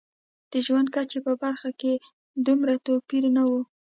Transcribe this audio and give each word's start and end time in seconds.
د 0.51 0.53
ژوند 0.65 0.87
کچې 0.95 1.19
په 1.25 1.33
برخه 1.43 1.69
کې 1.81 1.93
دومره 2.45 2.73
توپیر 2.85 3.23
نه 3.35 3.43
و. 3.49 3.51